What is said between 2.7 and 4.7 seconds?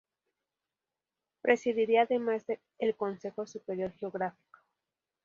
el Consejo Superior Geográfico.